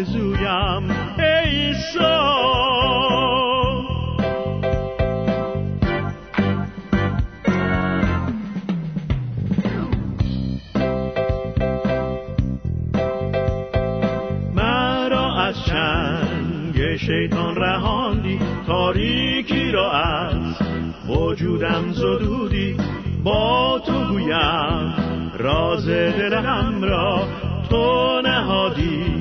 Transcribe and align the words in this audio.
آرزویم 0.00 0.90
از 15.50 15.64
چنگ 15.66 16.96
شیطان 16.96 17.56
رهاندی 17.56 18.38
تاریکی 18.66 19.70
را 19.70 19.92
از 19.92 20.54
وجودم 21.08 21.92
زدودی. 21.92 22.76
با 23.24 23.82
تو 23.86 23.92
گویم 23.92 24.94
راز 25.38 25.88
دلم 25.88 26.82
را 26.82 27.28
تو 27.70 28.20
نهادی. 28.24 29.19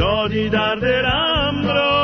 شادی 0.00 0.48
در 0.48 0.74
دلم 0.74 1.68
را 1.68 1.99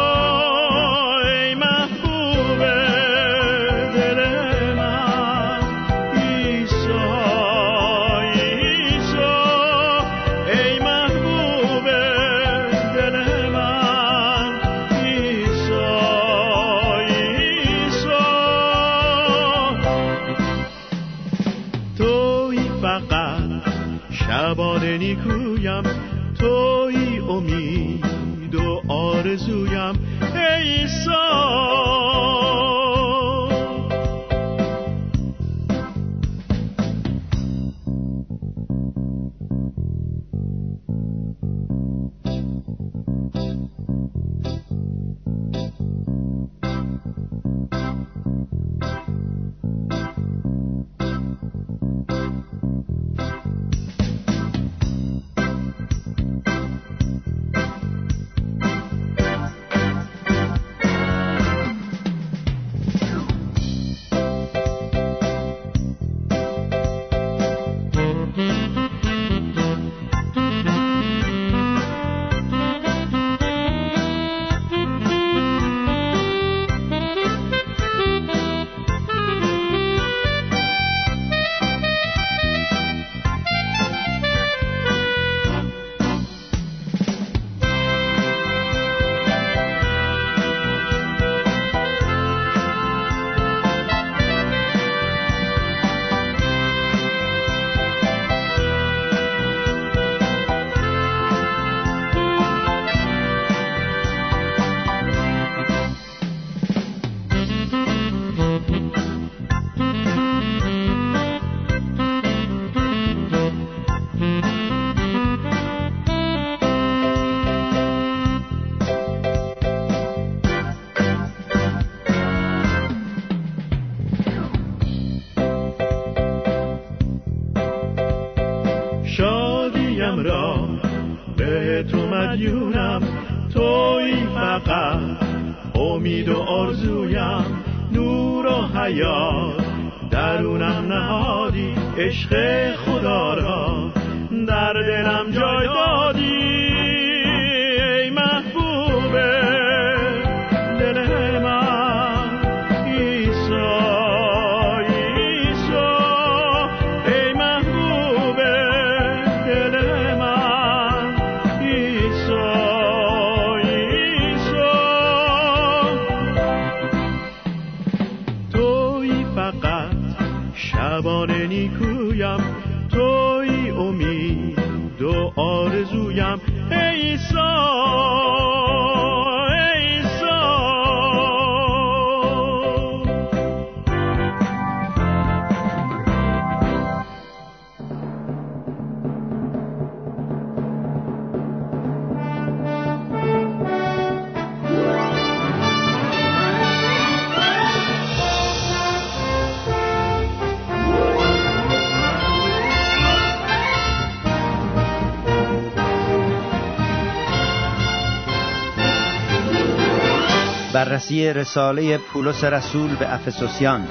بررسی 210.96 211.32
رساله 211.32 211.98
پولس 211.98 212.44
رسول 212.44 212.96
به 212.96 213.14
افسوسیان. 213.14 213.86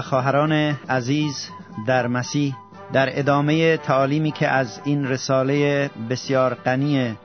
خواهران 0.00 0.52
عزیز 0.88 1.50
در 1.86 2.06
مسیح 2.06 2.54
در 2.92 3.18
ادامه 3.18 3.76
تعالیمی 3.76 4.30
که 4.30 4.48
از 4.48 4.80
این 4.84 5.08
رساله 5.08 5.90
بسیار 6.10 6.54
غنی 6.54 7.16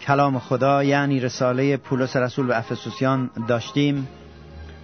کلام 0.00 0.38
خدا 0.38 0.84
یعنی 0.84 1.20
رساله 1.20 1.76
پولس 1.76 2.16
رسول 2.16 2.46
به 2.46 2.58
افسوسیان 2.58 3.30
داشتیم 3.48 4.08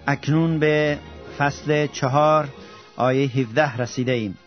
اکنون 0.07 0.59
به 0.59 0.99
فصل 1.37 1.87
چهار 1.87 2.47
آیه 2.97 3.29
17 3.29 3.77
رسیده 3.77 4.11
ایم. 4.11 4.37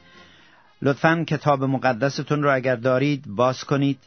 لطفا 0.82 1.24
کتاب 1.28 1.64
مقدستون 1.64 2.42
رو 2.42 2.54
اگر 2.54 2.76
دارید 2.76 3.24
باز 3.26 3.64
کنید 3.64 3.98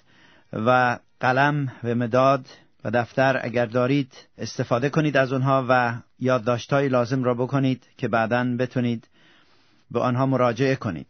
و 0.53 0.99
قلم 1.19 1.71
و 1.83 1.95
مداد 1.95 2.45
و 2.83 2.91
دفتر 2.91 3.39
اگر 3.43 3.65
دارید 3.65 4.13
استفاده 4.37 4.89
کنید 4.89 5.17
از 5.17 5.33
اونها 5.33 5.65
و 5.69 5.93
یادداشتهای 6.19 6.89
لازم 6.89 7.23
را 7.23 7.33
بکنید 7.33 7.83
که 7.97 8.07
بعدا 8.07 8.55
بتونید 8.59 9.07
به 9.91 9.99
آنها 9.99 10.25
مراجعه 10.25 10.75
کنید. 10.75 11.07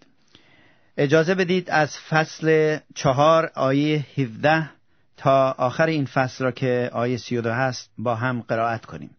اجازه 0.98 1.36
بدید 1.36 1.70
از 1.70 1.98
فصل 2.10 2.78
چهار 2.96 3.52
آیه 3.56 4.06
17 4.18 4.70
تا 5.18 5.52
آخر 5.52 5.86
این 5.86 6.06
فصل 6.06 6.44
را 6.44 6.52
که 6.52 6.90
آیه 6.94 7.18
32 7.18 7.50
هست 7.50 7.90
با 7.98 8.16
هم 8.16 8.42
قرائت 8.48 8.86
کنیم. 8.86 9.10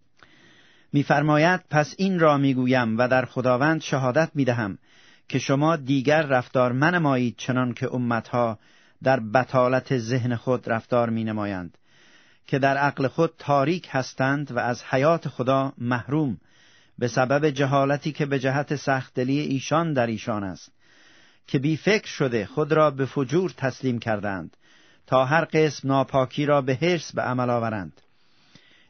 میفرماید 0.92 1.60
پس 1.70 1.94
این 1.98 2.20
را 2.20 2.38
می‌گویم 2.38 2.98
و 2.98 3.08
در 3.08 3.24
خداوند 3.24 3.80
شهادت 3.80 4.30
می‌دهم 4.34 4.78
که 5.28 5.38
شما 5.38 5.76
دیگر 5.76 6.22
رفتار 6.22 6.72
منمایید 6.72 7.34
چنان 7.38 7.74
که 7.74 7.94
امتها 7.94 8.58
در 9.02 9.20
بطالت 9.20 9.98
ذهن 9.98 10.36
خود 10.36 10.68
رفتار 10.68 11.10
می 11.10 11.24
نمایند 11.24 11.78
که 12.46 12.58
در 12.58 12.76
عقل 12.76 13.08
خود 13.08 13.32
تاریک 13.38 13.88
هستند 13.90 14.52
و 14.52 14.58
از 14.58 14.84
حیات 14.84 15.28
خدا 15.28 15.72
محروم 15.78 16.36
به 16.98 17.08
سبب 17.08 17.50
جهالتی 17.50 18.12
که 18.12 18.26
به 18.26 18.38
جهت 18.38 18.76
سختدلی 18.76 19.40
ایشان 19.40 19.92
در 19.92 20.06
ایشان 20.06 20.44
است 20.44 20.72
که 21.46 21.58
بی 21.58 21.76
فکر 21.76 22.06
شده 22.06 22.46
خود 22.46 22.72
را 22.72 22.90
به 22.90 23.06
فجور 23.06 23.50
تسلیم 23.50 23.98
کردند 23.98 24.56
تا 25.06 25.24
هر 25.24 25.44
قسم 25.44 25.88
ناپاکی 25.88 26.46
را 26.46 26.62
به 26.62 26.74
حرس 26.74 27.12
به 27.12 27.22
عمل 27.22 27.50
آورند. 27.50 28.00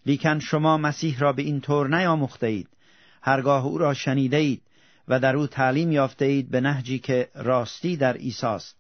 لیکن 0.06 0.39
شما 0.39 0.77
مسیح 0.77 1.19
را 1.19 1.33
به 1.33 1.43
این 1.43 1.61
طور 1.61 1.97
نیاموخته 1.97 2.47
اید 2.47 2.69
هرگاه 3.23 3.65
او 3.65 3.79
را 3.79 3.95
شنیده 3.95 4.37
اید 4.37 4.62
و 5.09 5.21
در 5.21 5.37
او 5.37 5.47
تعلیم 5.47 5.93
یافته 5.93 6.25
اید 6.25 6.51
به 6.51 6.61
نهجی 6.61 6.99
که 6.99 7.29
راستی 7.35 7.97
در 7.97 8.12
ایساست 8.12 8.77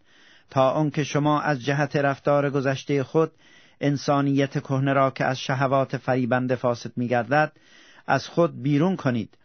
تا 0.50 0.70
آنکه 0.70 1.04
شما 1.04 1.40
از 1.40 1.64
جهت 1.64 1.96
رفتار 1.96 2.50
گذشته 2.50 3.04
خود 3.04 3.32
انسانیت 3.80 4.58
کهنه 4.58 4.92
را 4.92 5.10
که 5.10 5.24
از 5.24 5.38
شهوات 5.38 5.96
فریبنده 5.96 6.56
فاسد 6.56 6.92
میگردد 6.96 7.52
از 8.06 8.28
خود 8.28 8.62
بیرون 8.62 8.96
کنید 8.96 9.38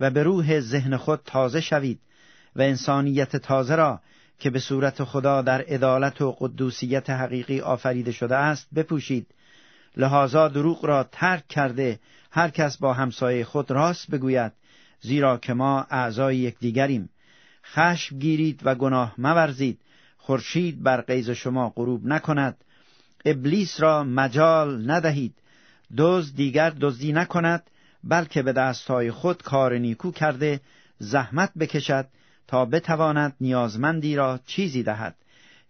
و 0.00 0.10
به 0.10 0.22
روح 0.22 0.60
ذهن 0.60 0.96
خود 0.96 1.20
تازه 1.24 1.60
شوید 1.60 2.00
و 2.56 2.62
انسانیت 2.62 3.36
تازه 3.36 3.74
را 3.74 4.00
که 4.38 4.50
به 4.50 4.58
صورت 4.58 5.04
خدا 5.04 5.42
در 5.42 5.62
عدالت 5.62 6.20
و 6.20 6.36
قدوسیت 6.40 7.10
حقیقی 7.10 7.60
آفریده 7.60 8.12
شده 8.12 8.36
است 8.36 8.68
بپوشید. 8.74 9.26
لحاظا 9.96 10.48
دروغ 10.48 10.84
را 10.84 11.04
ترک 11.12 11.48
کرده 11.48 12.00
هر 12.30 12.48
کس 12.50 12.76
با 12.76 12.92
همسایه 12.92 13.44
خود 13.44 13.70
راست 13.70 14.10
بگوید 14.10 14.52
زیرا 15.00 15.36
که 15.36 15.54
ما 15.54 15.86
اعضای 15.90 16.36
یکدیگریم. 16.36 17.08
خشم 17.64 18.18
گیرید 18.18 18.60
و 18.64 18.74
گناه 18.74 19.14
مورزید 19.18 19.80
خورشید 20.16 20.82
بر 20.82 21.00
قیز 21.00 21.30
شما 21.30 21.72
غروب 21.76 22.06
نکند. 22.06 22.64
ابلیس 23.30 23.80
را 23.80 24.04
مجال 24.04 24.90
ندهید. 24.90 25.34
دوز 25.96 26.34
دیگر 26.34 26.70
دزدی 26.80 27.12
نکند 27.12 27.62
بلکه 28.04 28.42
به 28.42 28.52
دستهای 28.52 29.10
خود 29.10 29.42
کار 29.42 29.78
نیکو 29.78 30.10
کرده 30.10 30.60
زحمت 30.98 31.52
بکشد 31.60 32.06
تا 32.46 32.64
بتواند 32.64 33.34
نیازمندی 33.40 34.16
را 34.16 34.40
چیزی 34.46 34.82
دهد. 34.82 35.14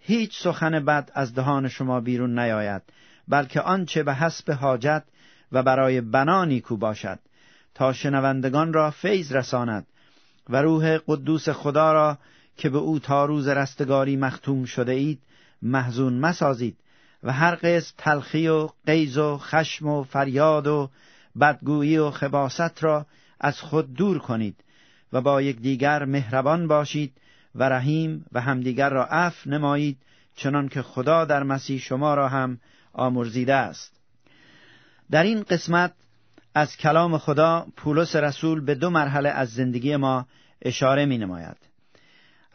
هیچ 0.01 0.43
سخن 0.43 0.85
بد 0.85 1.11
از 1.15 1.35
دهان 1.35 1.69
شما 1.69 2.01
بیرون 2.01 2.39
نیاید 2.39 2.83
بلکه 3.29 3.61
آنچه 3.61 4.03
به 4.03 4.15
حسب 4.15 4.51
حاجت 4.51 5.03
و 5.53 5.63
برای 5.63 6.01
بنا 6.01 6.45
نیکو 6.45 6.77
باشد 6.77 7.19
تا 7.75 7.93
شنوندگان 7.93 8.73
را 8.73 8.91
فیض 8.91 9.33
رساند 9.33 9.87
و 10.49 10.63
روح 10.63 10.99
قدوس 11.07 11.49
خدا 11.49 11.93
را 11.93 12.19
که 12.57 12.69
به 12.69 12.79
او 12.79 12.99
تا 12.99 13.25
روز 13.25 13.49
رستگاری 13.49 14.17
مختوم 14.17 14.65
شده 14.65 14.93
اید 14.93 15.21
محزون 15.63 16.19
مسازید. 16.19 16.77
و 17.23 17.33
هر 17.33 17.55
قسم 17.55 17.95
تلخی 17.99 18.49
و 18.49 18.69
قیز 18.87 19.19
و 19.19 19.39
خشم 19.39 19.87
و 19.87 20.03
فریاد 20.03 20.67
و 20.67 20.91
بدگویی 21.41 21.99
و 21.99 22.11
خباست 22.11 22.85
را 22.85 23.07
از 23.41 23.61
خود 23.61 23.95
دور 23.95 24.19
کنید 24.19 24.65
و 25.13 25.21
با 25.21 25.43
یکدیگر 25.43 26.05
مهربان 26.05 26.69
باشید 26.69 27.13
و 27.55 27.69
رحیم 27.69 28.27
و 28.33 28.41
همدیگر 28.41 28.91
را 28.91 29.05
عفو 29.05 29.51
نمایید 29.51 29.99
چنان 30.37 30.69
که 30.69 30.83
خدا 30.83 31.25
در 31.25 31.43
مسیح 31.43 31.81
شما 31.81 32.15
را 32.15 32.29
هم 32.29 32.59
آمرزیده 32.93 33.55
است. 33.55 33.93
در 35.11 35.23
این 35.23 35.43
قسمت 35.43 35.93
از 36.55 36.77
کلام 36.77 37.19
خدا 37.19 37.67
پولس 37.77 38.17
رسول 38.17 38.61
به 38.61 38.75
دو 38.75 38.91
مرحله 38.91 39.29
از 39.29 39.49
زندگی 39.49 39.97
ما 39.97 40.27
اشاره 40.63 41.07
می 41.07 41.19
نماید 41.19 41.57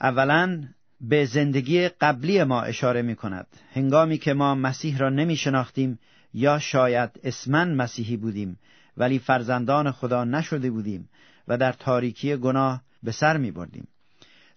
اولا 0.01 0.63
به 1.01 1.25
زندگی 1.25 1.87
قبلی 1.87 2.43
ما 2.43 2.61
اشاره 2.61 3.01
می 3.01 3.15
کند 3.15 3.47
هنگامی 3.73 4.17
که 4.17 4.33
ما 4.33 4.55
مسیح 4.55 4.97
را 4.97 5.09
نمی 5.09 5.35
شناختیم 5.35 5.99
یا 6.33 6.59
شاید 6.59 7.09
اسمن 7.23 7.75
مسیحی 7.75 8.17
بودیم 8.17 8.59
ولی 8.97 9.19
فرزندان 9.19 9.91
خدا 9.91 10.23
نشده 10.23 10.71
بودیم 10.71 11.09
و 11.47 11.57
در 11.57 11.71
تاریکی 11.71 12.35
گناه 12.35 12.81
به 13.03 13.11
سر 13.11 13.37
می 13.37 13.51
بردیم 13.51 13.87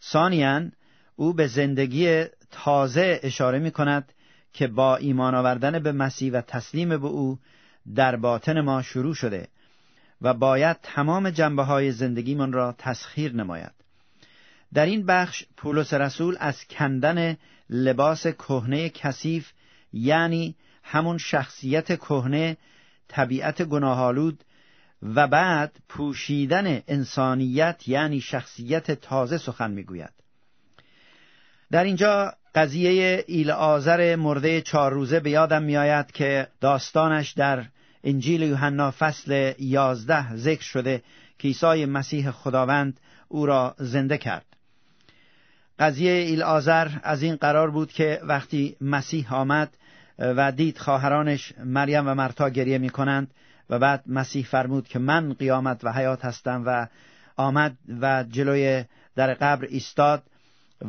ثانیا 0.02 0.62
او 1.16 1.32
به 1.32 1.46
زندگی 1.46 2.24
تازه 2.50 3.20
اشاره 3.22 3.58
می 3.58 3.70
کند 3.70 4.12
که 4.52 4.66
با 4.66 4.96
ایمان 4.96 5.34
آوردن 5.34 5.78
به 5.78 5.92
مسیح 5.92 6.32
و 6.32 6.40
تسلیم 6.40 6.88
به 6.88 7.06
او 7.06 7.38
در 7.94 8.16
باطن 8.16 8.60
ما 8.60 8.82
شروع 8.82 9.14
شده 9.14 9.48
و 10.22 10.34
باید 10.34 10.76
تمام 10.82 11.30
جنبه 11.30 11.62
های 11.62 11.92
زندگیمان 11.92 12.52
را 12.52 12.74
تسخیر 12.78 13.32
نماید. 13.32 13.75
در 14.74 14.86
این 14.86 15.06
بخش 15.06 15.44
پولس 15.56 15.94
رسول 15.94 16.36
از 16.40 16.64
کندن 16.64 17.36
لباس 17.70 18.26
کهنه 18.26 18.88
کثیف 18.88 19.52
یعنی 19.92 20.54
همون 20.82 21.18
شخصیت 21.18 21.96
کهنه 21.96 22.56
طبیعت 23.08 23.62
گناهالود 23.62 24.44
و 25.02 25.26
بعد 25.26 25.76
پوشیدن 25.88 26.82
انسانیت 26.88 27.88
یعنی 27.88 28.20
شخصیت 28.20 28.90
تازه 28.90 29.38
سخن 29.38 29.70
می‌گوید. 29.70 30.10
در 31.70 31.84
اینجا 31.84 32.32
قضیه 32.54 33.24
ایل 33.26 33.50
آذر 33.50 34.16
مرده 34.16 34.60
چهار 34.60 34.92
روزه 34.92 35.20
به 35.20 35.30
یادم 35.30 35.62
میآید 35.62 36.12
که 36.12 36.48
داستانش 36.60 37.30
در 37.30 37.64
انجیل 38.04 38.42
یوحنا 38.42 38.90
فصل 38.90 39.52
یازده 39.58 40.36
ذکر 40.36 40.62
شده 40.62 41.02
که 41.38 41.48
عیسی 41.48 41.84
مسیح 41.84 42.30
خداوند 42.30 43.00
او 43.28 43.46
را 43.46 43.74
زنده 43.78 44.18
کرد. 44.18 44.55
قضیه 45.78 46.12
ایل 46.12 46.42
آذر 46.42 46.88
از 47.02 47.22
این 47.22 47.36
قرار 47.36 47.70
بود 47.70 47.92
که 47.92 48.20
وقتی 48.22 48.76
مسیح 48.80 49.34
آمد 49.34 49.76
و 50.18 50.52
دید 50.52 50.78
خواهرانش 50.78 51.52
مریم 51.64 52.08
و 52.08 52.14
مرتا 52.14 52.48
گریه 52.48 52.78
می 52.78 52.90
کنند 52.90 53.30
و 53.70 53.78
بعد 53.78 54.02
مسیح 54.06 54.44
فرمود 54.44 54.88
که 54.88 54.98
من 54.98 55.32
قیامت 55.32 55.84
و 55.84 55.92
حیات 55.92 56.24
هستم 56.24 56.62
و 56.66 56.86
آمد 57.36 57.76
و 58.00 58.24
جلوی 58.30 58.84
در 59.16 59.34
قبر 59.34 59.64
ایستاد 59.64 60.22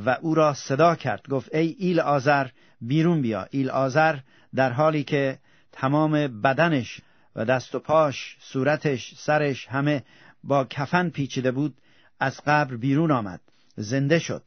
و 0.06 0.18
او 0.22 0.36
را 0.36 0.54
صدا 0.54 0.96
کرد. 0.96 1.28
گفت 1.30 1.56
ای 1.56 1.76
ایل 1.80 2.00
آذر 2.00 2.48
بیرون 2.82 3.22
بیا. 3.22 3.48
ایل 3.52 3.70
آذر 3.70 4.18
در 4.56 4.72
حالی 4.72 5.04
که 5.04 5.40
تمام 5.72 6.42
بدنش 6.42 7.02
و 7.36 7.46
دست 7.46 7.76
و 7.76 7.80
پاش 7.80 8.38
صورتش 8.40 9.14
سرش 9.18 9.68
همه 9.68 10.04
با 10.44 10.66
کفن 10.66 11.10
پیچیده 11.10 11.52
بود 11.52 11.76
از 12.20 12.42
قبر 12.46 12.76
بیرون 12.76 13.12
آمد. 13.12 13.42
زنده 13.76 14.20
شد. 14.20 14.44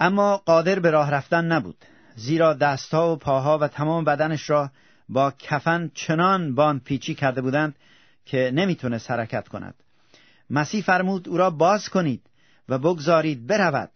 اما 0.00 0.36
قادر 0.36 0.78
به 0.78 0.90
راه 0.90 1.10
رفتن 1.10 1.44
نبود. 1.44 1.84
زیرا 2.14 2.54
دستها 2.54 3.12
و 3.12 3.16
پاها 3.16 3.58
و 3.58 3.68
تمام 3.68 4.04
بدنش 4.04 4.50
را 4.50 4.70
با 5.08 5.30
کفن 5.30 5.90
چنان 5.94 6.54
باند 6.54 6.82
پیچی 6.84 7.14
کرده 7.14 7.42
بودند 7.42 7.76
که 8.26 8.50
نمی‌تونست 8.54 9.10
حرکت 9.10 9.48
کند. 9.48 9.74
مسیح 10.50 10.82
فرمود 10.82 11.28
او 11.28 11.36
را 11.36 11.50
باز 11.50 11.88
کنید 11.88 12.22
و 12.68 12.78
بگذارید 12.78 13.46
برود. 13.46 13.90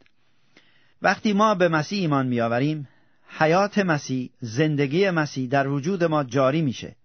وقتی 1.02 1.32
ما 1.32 1.54
به 1.54 1.68
مسیح 1.68 2.00
ایمان 2.00 2.26
میآوریم 2.26 2.88
حیات 3.38 3.78
مسیح 3.78 4.30
زندگی 4.40 5.10
مسیح 5.10 5.48
در 5.48 5.68
وجود 5.68 6.04
ما 6.04 6.24
جاری 6.24 6.62
میشه. 6.62 6.96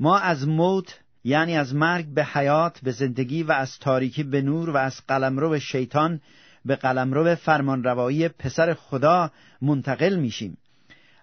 ما 0.00 0.18
از 0.18 0.48
موت 0.48 1.00
یعنی 1.24 1.56
از 1.56 1.74
مرگ 1.74 2.06
به 2.06 2.24
حیات 2.24 2.80
به 2.82 2.92
زندگی 2.92 3.42
و 3.42 3.52
از 3.52 3.78
تاریکی 3.78 4.22
به 4.22 4.42
نور 4.42 4.70
و 4.70 4.76
از 4.76 5.00
قلمرو 5.08 5.58
شیطان 5.58 6.20
به 6.64 6.76
قلمرو 6.76 7.34
فرمانروایی 7.34 8.28
پسر 8.28 8.74
خدا 8.74 9.30
منتقل 9.62 10.16
میشیم. 10.16 10.58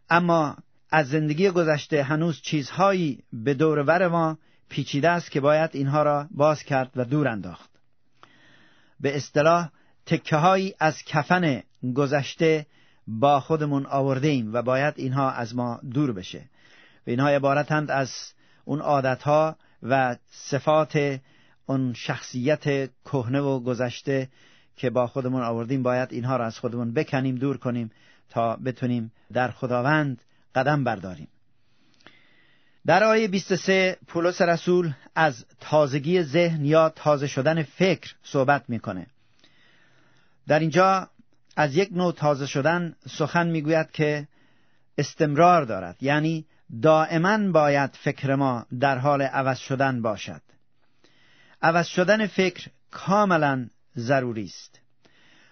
اما 0.09 0.57
از 0.91 1.09
زندگی 1.09 1.49
گذشته 1.49 2.03
هنوز 2.03 2.41
چیزهایی 2.41 3.23
به 3.33 3.53
دورور 3.53 4.07
ما 4.07 4.37
پیچیده 4.69 5.09
است 5.09 5.31
که 5.31 5.39
باید 5.41 5.69
اینها 5.73 6.03
را 6.03 6.27
باز 6.31 6.63
کرد 6.63 6.91
و 6.95 7.05
دور 7.05 7.27
انداخت. 7.27 7.69
به 8.99 9.15
اصطلاح 9.15 9.69
تکه 10.05 10.73
از 10.79 11.03
کفن 11.03 11.63
گذشته 11.95 12.65
با 13.07 13.39
خودمون 13.39 13.85
آورده 13.85 14.27
ایم 14.27 14.53
و 14.53 14.61
باید 14.61 14.93
اینها 14.97 15.31
از 15.31 15.55
ما 15.55 15.79
دور 15.93 16.13
بشه. 16.13 16.49
و 17.07 17.09
اینها 17.09 17.27
عبارتند 17.27 17.91
از 17.91 18.11
اون 18.65 18.79
عادتها 18.79 19.55
و 19.83 20.15
صفات 20.29 21.19
اون 21.65 21.93
شخصیت 21.93 22.89
کهنه 23.05 23.39
و 23.39 23.59
گذشته 23.59 24.29
که 24.77 24.89
با 24.89 25.07
خودمون 25.07 25.41
آوردیم 25.41 25.83
باید 25.83 26.11
اینها 26.11 26.37
را 26.37 26.45
از 26.45 26.59
خودمون 26.59 26.93
بکنیم 26.93 27.35
دور 27.35 27.57
کنیم 27.57 27.91
تا 28.29 28.55
بتونیم 28.55 29.11
در 29.33 29.51
خداوند 29.51 30.21
قدم 30.55 30.83
برداریم. 30.83 31.27
در 32.85 33.03
آیه 33.03 33.27
23 33.27 33.97
پولس 34.07 34.41
رسول 34.41 34.93
از 35.15 35.45
تازگی 35.59 36.23
ذهن 36.23 36.65
یا 36.65 36.89
تازه 36.89 37.27
شدن 37.27 37.63
فکر 37.63 38.13
صحبت 38.23 38.63
می‌کنه. 38.67 39.07
در 40.47 40.59
اینجا 40.59 41.09
از 41.55 41.75
یک 41.75 41.89
نوع 41.91 42.13
تازه 42.13 42.45
شدن 42.45 42.95
سخن 43.09 43.47
می‌گوید 43.47 43.91
که 43.91 44.27
استمرار 44.97 45.63
دارد. 45.63 46.03
یعنی 46.03 46.45
دائما 46.81 47.51
باید 47.51 47.89
فکر 47.93 48.35
ما 48.35 48.65
در 48.79 48.97
حال 48.97 49.21
عوض 49.21 49.57
شدن 49.57 50.01
باشد. 50.01 50.41
عوض 51.61 51.87
شدن 51.87 52.27
فکر 52.27 52.69
کاملا 52.91 53.67
ضروری 53.97 54.45
است 54.45 54.79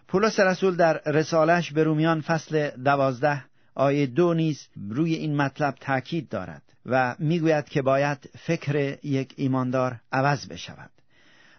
پولس 0.08 0.40
رسول 0.40 0.76
در 0.76 1.02
رسالش 1.06 1.72
به 1.72 1.84
رومیان 1.84 2.22
فصل 2.22 2.70
دوازده 2.70 3.46
آیه 3.76 4.06
دو 4.06 4.34
نیز 4.34 4.68
روی 4.90 5.14
این 5.14 5.36
مطلب 5.36 5.76
تاکید 5.80 6.30
دارد 6.30 6.62
و 6.86 7.16
می‌گوید 7.20 7.66
که 7.66 7.82
باید 7.82 8.30
فکر 8.40 8.98
یک 9.04 9.34
ایماندار 9.36 10.00
عوض 10.12 10.48
بشود 10.48 10.92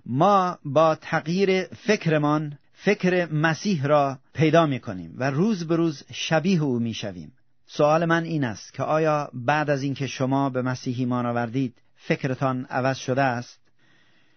ما 0.06 0.58
با 0.64 0.94
تغییر 0.94 1.64
فکرمان 1.64 2.58
فکر 2.72 3.32
مسیح 3.32 3.86
را 3.86 4.18
پیدا 4.34 4.66
می 4.66 4.80
کنیم 4.80 5.14
و 5.16 5.30
روز 5.30 5.66
به 5.66 5.76
روز 5.76 6.04
شبیه 6.12 6.62
او 6.62 6.78
می 6.78 6.94
شویم. 6.94 7.32
سوال 7.66 8.04
من 8.04 8.24
این 8.24 8.44
است 8.44 8.72
که 8.72 8.82
آیا 8.82 9.30
بعد 9.34 9.70
از 9.70 9.82
اینکه 9.82 10.06
شما 10.06 10.50
به 10.50 10.62
مسیح 10.62 10.98
ایمان 10.98 11.26
آوردید 11.26 11.74
فکرتان 11.96 12.64
عوض 12.64 12.96
شده 12.96 13.22
است؟ 13.22 13.60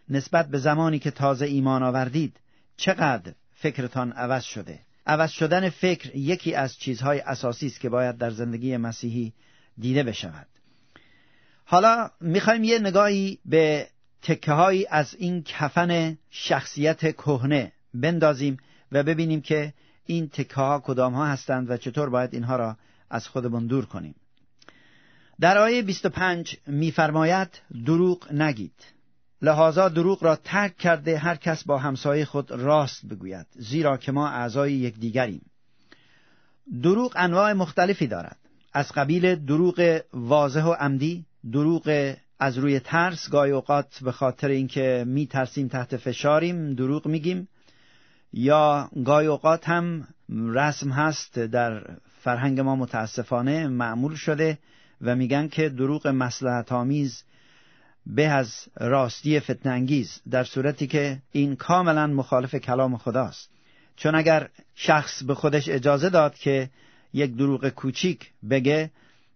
نسبت 0.09 0.47
به 0.47 0.57
زمانی 0.57 0.99
که 0.99 1.11
تازه 1.11 1.45
ایمان 1.45 1.83
آوردید 1.83 2.37
چقدر 2.77 3.33
فکرتان 3.53 4.11
عوض 4.11 4.43
شده؟ 4.43 4.79
عوض 5.07 5.31
شدن 5.31 5.69
فکر 5.69 6.15
یکی 6.15 6.55
از 6.55 6.77
چیزهای 6.77 7.19
اساسی 7.19 7.67
است 7.67 7.79
که 7.79 7.89
باید 7.89 8.17
در 8.17 8.29
زندگی 8.29 8.77
مسیحی 8.77 9.33
دیده 9.79 10.03
بشود. 10.03 10.47
حالا 11.65 12.09
می‌خوایم 12.21 12.63
یه 12.63 12.79
نگاهی 12.79 13.39
به 13.45 13.87
تکه 14.21 14.85
از 14.89 15.15
این 15.19 15.43
کفن 15.43 16.17
شخصیت 16.29 17.15
کهنه 17.15 17.71
بندازیم 17.93 18.57
و 18.91 19.03
ببینیم 19.03 19.41
که 19.41 19.73
این 20.05 20.29
تکه 20.29 20.55
ها 20.55 20.79
کدام 20.85 21.13
ها 21.13 21.25
هستند 21.25 21.69
و 21.69 21.77
چطور 21.77 22.09
باید 22.09 22.33
اینها 22.33 22.55
را 22.55 22.77
از 23.09 23.27
خودمون 23.27 23.67
دور 23.67 23.85
کنیم 23.85 24.15
در 25.39 25.57
آیه 25.57 25.81
25 25.81 26.57
میفرماید 26.67 27.61
دروغ 27.85 28.31
نگید 28.33 28.98
لحاظا 29.41 29.89
دروغ 29.89 30.23
را 30.23 30.35
ترک 30.35 30.77
کرده 30.77 31.17
هر 31.17 31.35
کس 31.35 31.63
با 31.63 31.77
همسایه 31.77 32.25
خود 32.25 32.51
راست 32.51 33.05
بگوید 33.05 33.45
زیرا 33.51 33.97
که 33.97 34.11
ما 34.11 34.29
اعضای 34.29 34.73
یکدیگریم. 34.73 35.41
دروغ 36.83 37.13
انواع 37.15 37.53
مختلفی 37.53 38.07
دارد. 38.07 38.37
از 38.73 38.91
قبیل 38.91 39.35
دروغ 39.35 40.01
واضح 40.13 40.63
و 40.63 40.71
عمدی 40.71 41.25
دروغ 41.51 42.15
از 42.39 42.57
روی 42.57 42.79
ترس 42.79 43.29
گاهی 43.29 43.51
اوقات 43.51 43.99
به 44.03 44.11
خاطر 44.11 44.47
اینکه 44.47 45.03
می 45.07 45.27
ترسیم 45.27 45.67
تحت 45.67 45.97
فشاریم 45.97 46.73
دروغ 46.73 47.07
میگیم 47.07 47.47
یا 48.33 48.89
گاهی 49.05 49.27
اوقات 49.27 49.69
هم 49.69 50.07
رسم 50.29 50.89
هست 50.89 51.39
در 51.39 51.83
فرهنگ 52.21 52.59
ما 52.59 52.75
متاسفانه 52.75 53.67
معمول 53.67 54.15
شده 54.15 54.57
و 55.01 55.15
میگن 55.15 55.47
که 55.47 55.69
دروغ 55.69 56.07
مسلحت 56.07 56.71
آمیز 56.71 57.23
به 58.15 58.27
از 58.27 58.67
راستی 58.77 59.39
فتنانگیز 59.39 60.21
در 60.31 60.43
صورتی 60.43 60.87
که 60.87 61.17
این 61.31 61.55
کاملا 61.55 62.07
مخالف 62.07 62.55
کلام 62.55 62.97
خداست. 62.97 63.49
چون 63.95 64.15
اگر 64.15 64.49
شخص 64.75 65.23
به 65.23 65.35
خودش 65.35 65.69
اجازه 65.69 66.09
داد 66.09 66.35
که 66.35 66.69
یک 67.13 67.35
دروغ 67.35 67.69
کوچیک 67.69 68.31
بگه 68.49 68.91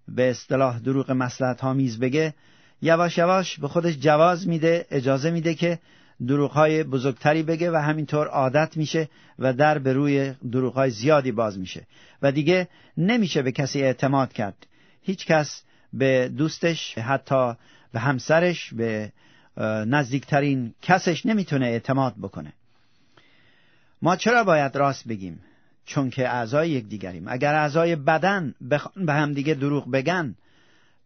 به 0.08 0.30
اصطلاح 0.30 0.80
دروغ 0.80 1.12
مسلحت 1.12 1.63
آمیز 1.63 2.00
بگه 2.00 2.34
یواش 2.82 3.18
یواش 3.18 3.60
به 3.60 3.68
خودش 3.68 3.98
جواز 3.98 4.48
میده 4.48 4.86
اجازه 4.92 5.32
میده 5.32 5.53
که 5.53 5.80
دروغهای 6.27 6.84
بزرگتری 6.84 7.44
بگه 7.44 7.72
و 7.72 7.75
همینطور 7.75 8.27
عادت 8.27 8.77
میشه 8.77 9.10
و 9.39 9.53
در 9.53 9.77
به 9.77 9.94
روی 9.94 10.34
دروغهای 10.51 10.89
زیادی 10.89 11.32
باز 11.32 11.60
میشه. 11.60 11.88
و 12.22 12.32
دیگه 12.32 12.68
نمیشه 12.98 13.42
به 13.42 13.51
کسی 13.51 13.82
اعتماد 13.84 14.34
کرد. 14.34 14.68
هیچ 15.01 15.25
کس 15.25 15.63
به 15.94 16.32
دوستش 16.38 16.98
حتی 16.98 17.53
به 17.94 18.00
همسرش 18.00 18.74
به 18.74 19.12
نزدیکترین 19.86 20.74
کسش 20.82 21.26
نمی‌تونه 21.26 21.66
اعتماد 21.66 22.16
بکنه. 22.22 22.54
ما 24.02 24.16
چرا 24.16 24.44
باید 24.44 24.76
راست 24.76 25.08
بگیم؟ 25.08 25.40
چون 25.86 26.10
که 26.10 26.30
اعضای 26.30 26.70
یکدیگریم. 26.70 27.28
اگر 27.28 27.56
اعضای 27.56 27.96
بدن 27.96 28.56
به 28.96 29.14
هم 29.14 29.34
دیگه 29.34 29.54
دروغ 29.54 29.92
بگن 29.92 30.36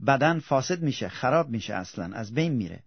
بدن 0.08 0.40
فاسد 0.40 0.82
میشه 0.82 1.10
خراب 1.10 1.50
میشه 1.50 1.74
اصلا 1.74 2.16
از 2.16 2.34
بین 2.34 2.52
میره. 2.52 2.80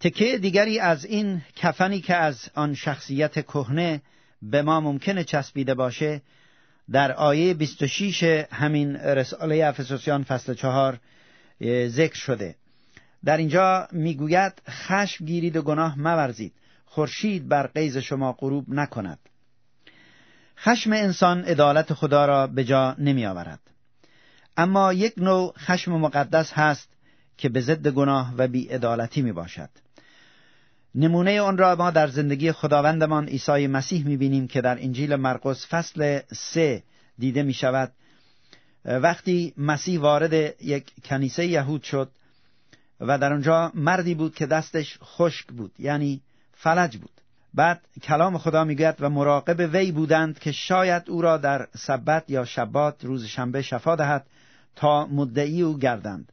تکه 0.00 0.38
دیگری 0.38 0.78
از 0.78 1.04
این 1.04 1.42
کفنی 1.56 2.00
که 2.00 2.16
از 2.16 2.48
آن 2.54 2.74
شخصیت 2.74 3.46
کهنه 3.46 4.02
به 4.42 4.62
ما 4.62 4.80
ممکنه 4.80 5.24
چسبیده 5.24 5.74
باشه 5.74 6.22
در 6.90 7.12
آیه 7.12 7.54
26 7.54 8.44
همین 8.52 8.96
رساله 8.96 9.66
افسوسیان 9.66 10.24
فصل 10.24 10.54
چهار 10.54 10.98
ذکر 11.86 12.16
شده. 12.16 12.54
در 13.24 13.36
اینجا 13.36 13.88
می‌گوید 13.92 14.52
خشم 14.68 15.24
گیرید 15.24 15.56
و 15.56 15.62
گناه 15.62 15.98
مورزید 15.98 16.52
خورشید 16.84 17.48
بر 17.48 17.66
قیز 17.66 17.96
شما 17.98 18.32
غروب 18.32 18.64
نکند. 18.68 19.18
خشم 20.58 20.92
انسان 20.92 21.44
عدالت 21.44 21.94
خدا 21.94 22.26
را 22.26 22.46
به 22.46 22.64
جا 22.64 22.94
نمی 22.98 23.26
آورد 23.26 23.60
اما 24.56 24.92
یک 24.92 25.14
نوع 25.16 25.54
خشم 25.58 25.92
مقدس 25.92 26.52
هست 26.52 26.88
که 27.36 27.48
به 27.48 27.60
ضد 27.60 27.88
گناه 27.88 28.34
و 28.36 28.48
بیعدالتی 28.48 29.22
می 29.22 29.32
باشد 29.32 29.68
نمونه 30.94 31.40
آن 31.40 31.58
را 31.58 31.76
ما 31.76 31.90
در 31.90 32.06
زندگی 32.06 32.52
خداوندمان 32.52 33.28
عیسی 33.28 33.66
مسیح 33.66 34.06
می‌بینیم 34.06 34.48
که 34.48 34.60
در 34.60 34.82
انجیل 34.82 35.16
مرقس 35.16 35.66
فصل 35.66 36.20
سه 36.32 36.82
دیده 37.18 37.42
می 37.42 37.52
شود 37.52 37.92
وقتی 38.84 39.54
مسیح 39.56 40.00
وارد 40.00 40.62
یک 40.62 40.92
کنیسه 41.04 41.46
یهود 41.46 41.82
شد 41.82 42.10
و 43.06 43.18
در 43.18 43.32
آنجا 43.32 43.72
مردی 43.74 44.14
بود 44.14 44.34
که 44.34 44.46
دستش 44.46 44.98
خشک 45.02 45.46
بود 45.46 45.72
یعنی 45.78 46.20
فلج 46.54 46.96
بود. 46.96 47.10
بعد 47.54 47.80
کلام 48.02 48.38
خدا 48.38 48.64
می‌گوید 48.64 48.94
و 49.00 49.10
مراقب 49.10 49.74
وی 49.74 49.92
بودند 49.92 50.38
که 50.38 50.52
شاید 50.52 51.10
او 51.10 51.22
را 51.22 51.36
در 51.36 51.68
سبت 51.76 52.24
یا 52.28 52.44
شبات 52.44 53.04
روز 53.04 53.24
شنبه 53.24 53.62
شفا 53.62 53.96
دهد 53.96 54.26
تا 54.76 55.06
مدعی 55.06 55.62
او 55.62 55.78
گردند. 55.78 56.32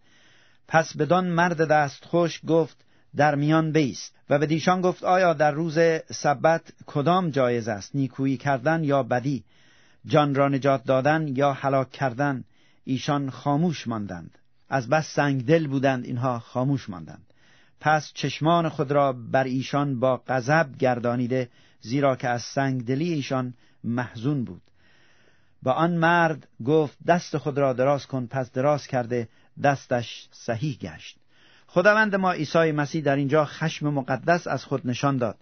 پس 0.68 0.98
بدان 0.98 1.28
مرد 1.28 1.68
دست 1.68 2.06
خوش 2.06 2.42
گفت 2.48 2.78
در 3.16 3.36
میان 3.36 3.72
بیست. 3.72 4.16
و 4.30 4.40
به 4.40 4.46
دیشان 4.46 4.82
گفت 4.82 5.04
آیا 5.04 5.34
در 5.34 5.52
روز 5.52 5.80
سبت 6.12 6.62
کدام 6.86 7.30
جایز 7.30 7.68
است؟ 7.68 7.96
نیکویی 7.96 8.38
کردن 8.38 8.84
یا 8.84 9.04
بدی؟ 9.04 9.44
جان 10.06 10.36
را 10.36 10.48
نجات 10.48 10.84
دادن 10.84 11.28
یا 11.28 11.54
هلاک 11.54 11.92
کردن؟ 11.92 12.44
ایشان 12.86 13.30
خاموش 13.30 13.88
ماندند. 13.88 14.39
از 14.70 14.90
بس 14.90 15.14
سنگ 15.14 15.46
دل 15.46 15.68
بودند 15.68 16.06
اینها 16.06 16.40
خاموش 16.40 16.90
ماندند. 16.90 17.26
پس 17.80 18.12
چشمان 18.14 18.70
خود 18.70 18.92
را 18.92 19.14
بر 19.14 19.44
ایشان 19.44 20.00
با 20.00 20.18
غضب 20.28 20.78
گردانیده 20.80 21.50
زیرا 21.82 22.16
که 22.16 22.28
از 22.30 22.42
سنگ 22.42 22.86
دلی 22.86 23.14
ایشان 23.14 23.54
محزون 23.84 24.44
بود. 24.44 24.62
با 25.64 25.72
آن 25.72 25.92
مرد 25.92 26.48
گفت 26.66 26.98
دست 27.08 27.38
خود 27.38 27.58
را 27.58 27.74
دراز 27.74 28.08
کن 28.08 28.26
پس 28.26 28.52
دراز 28.52 28.88
کرده 28.88 29.30
دستش 29.64 30.28
صحیح 30.32 30.78
گشت. 30.78 31.18
خداوند 31.68 32.16
ما 32.16 32.32
عیسی 32.32 32.72
مسیح 32.72 33.04
در 33.04 33.16
اینجا 33.16 33.46
خشم 33.46 33.90
مقدس 33.90 34.48
از 34.48 34.66
خود 34.66 34.88
نشان 34.88 35.18
داد. 35.18 35.38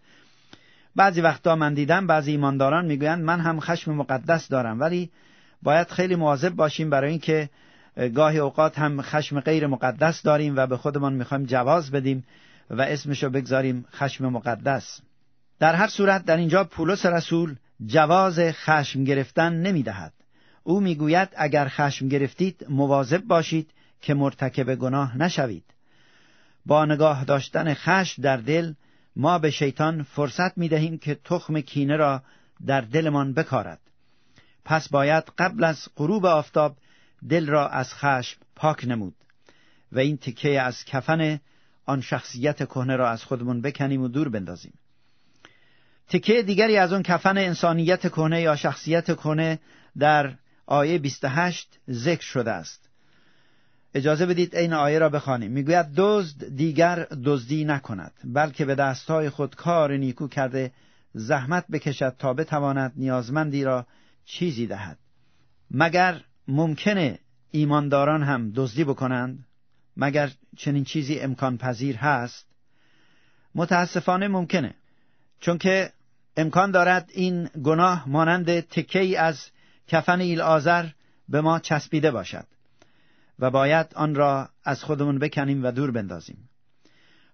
بعضی 0.95 1.21
وقتا 1.21 1.55
من 1.55 1.73
دیدم 1.73 2.07
بعضی 2.07 2.31
ایمانداران 2.31 2.85
می‌گویند 2.85 3.23
من 3.23 3.39
هم 3.39 3.59
خشم 3.59 3.91
مقدس 3.91 4.47
دارم 4.47 4.79
ولی 4.79 5.11
باید 5.63 5.87
خیلی 5.87 6.15
مواظب 6.15 6.49
باشیم 6.49 6.89
برای 6.89 7.09
اینکه 7.09 7.49
گاهی 7.97 8.39
اوقات 8.39 8.79
هم 8.79 9.01
خشم 9.01 9.39
غیر 9.39 9.67
مقدس 9.67 10.21
داریم 10.21 10.53
و 10.57 10.67
به 10.67 10.77
خودمان 10.77 11.13
می‌خوایم 11.13 11.45
جواز 11.45 11.91
بدیم 11.91 12.25
و 12.69 12.81
اسمشو 12.81 13.29
بگذاریم 13.29 13.85
خشم 13.93 14.29
مقدس. 14.29 15.01
در 15.59 15.75
هر 15.75 15.87
صورت 15.87 16.25
در 16.25 16.37
اینجا 16.37 16.63
پولس 16.63 17.05
رسول 17.05 17.55
جواز 17.85 18.39
خشم 18.39 19.03
گرفتن 19.03 19.53
نمی‌دهد. 19.53 20.13
او 20.63 20.79
می‌گوید 20.79 21.29
اگر 21.35 21.67
خشم 21.67 22.07
گرفتید 22.07 22.65
مواظب 22.69 23.23
باشید 23.23 23.69
که 24.01 24.13
مرتکب 24.13 24.75
گناه 24.75 25.17
نشوید. 25.17 25.63
با 26.65 26.85
نگاه 26.85 27.23
داشتن 27.25 27.73
خشم 27.73 28.21
در 28.21 28.37
دل 28.37 28.73
ما 29.15 29.39
به 29.39 29.51
شیطان 29.51 30.03
فرصت 30.03 30.57
می 30.57 30.69
دهیم 30.69 30.97
که 30.97 31.15
تخم 31.15 31.61
کینه 31.61 31.95
را 31.95 32.21
در 32.65 32.81
دلمان 32.81 33.33
بکارد. 33.33 33.79
پس 34.65 34.89
باید 34.89 35.23
قبل 35.37 35.63
از 35.63 35.87
غروب 35.95 36.25
آفتاب 36.25 36.75
دل 37.29 37.47
را 37.47 37.69
از 37.69 37.93
خشم 37.93 38.39
پاک 38.55 38.85
نمود 38.87 39.15
و 39.91 39.99
این 39.99 40.17
تکه 40.17 40.61
از 40.61 40.85
کفن 40.85 41.39
آن 41.85 42.01
شخصیت 42.01 42.65
کهنه 42.65 42.95
را 42.95 43.09
از 43.09 43.23
خودمون 43.23 43.61
بکنیم 43.61 44.01
و 44.01 44.07
دور 44.07 44.29
بندازیم. 44.29 44.73
تکه 46.09 46.43
دیگری 46.43 46.77
از 46.77 46.93
اون 46.93 47.03
کفن 47.03 47.37
انسانیت 47.37 48.07
کهنه 48.07 48.41
یا 48.41 48.55
شخصیت 48.55 49.05
کهنه 49.05 49.59
در 49.97 50.33
آیه 50.65 50.97
28 50.97 51.79
ذکر 51.89 52.23
شده 52.23 52.51
است. 52.51 52.89
اجازه 53.93 54.25
بدید 54.25 54.55
این 54.55 54.73
آیه 54.73 54.99
را 54.99 55.09
بخوانیم. 55.09 55.51
می‌گوید 55.51 55.85
دزد 55.95 56.55
دیگر 56.55 57.07
دزدی 57.25 57.65
نکند 57.65 58.13
بلکه 58.23 58.65
به 58.65 58.75
دستهای 58.75 59.29
خود 59.29 59.55
کار 59.55 59.97
نیکو 59.97 60.27
کرده 60.27 60.71
زحمت 61.13 61.65
بکشد 61.71 62.15
تا 62.19 62.33
بتواند 62.33 62.93
نیازمندی 62.95 63.63
را 63.63 63.87
چیزی 64.25 64.67
دهد. 64.67 64.97
مگر 65.71 66.21
ممکنه 66.47 67.19
ایمانداران 67.51 68.23
هم 68.23 68.51
دزدی 68.55 68.83
بکنند؟ 68.83 69.45
مگر 69.97 70.31
چنین 70.57 70.83
چیزی 70.83 71.19
امکان 71.19 71.57
پذیر 71.57 71.97
هست؟ 71.97 72.45
متاسفانه 73.55 74.27
ممکنه 74.27 74.73
چون 75.39 75.57
که 75.57 75.91
امکان 76.37 76.71
دارد 76.71 77.09
این 77.13 77.49
گناه 77.63 78.09
مانند 78.09 78.59
تکه 78.59 78.99
ای 78.99 79.15
از 79.15 79.49
کفن 79.87 80.19
ایل 80.19 80.41
آزر 80.41 80.85
به 81.29 81.41
ما 81.41 81.59
چسبیده 81.59 82.11
باشد 82.11 82.45
و 83.39 83.51
باید 83.51 83.87
آن 83.95 84.15
را 84.15 84.49
از 84.63 84.83
خودمون 84.83 85.19
بکنیم 85.19 85.65
و 85.65 85.71
دور 85.71 85.91
بندازیم. 85.91 86.49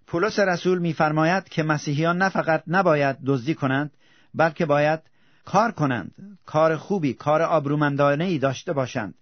پولس 0.06 0.38
رسول 0.38 0.78
میفرماید 0.78 1.48
که 1.48 1.62
مسیحیان 1.62 2.18
نه 2.18 2.28
فقط 2.28 2.62
نباید 2.66 3.16
دزدی 3.26 3.54
کنند 3.54 3.90
بلکه 4.34 4.66
باید 4.66 5.00
کار 5.44 5.72
کنند 5.72 6.38
کار 6.46 6.76
خوبی 6.76 7.14
کار 7.14 7.42
آبرومندانه 7.42 8.24
ای 8.24 8.38
داشته 8.38 8.72
باشند. 8.72 9.14